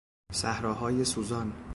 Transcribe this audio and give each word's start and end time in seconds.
صحراهای 0.33 1.05
سوزان 1.05 1.53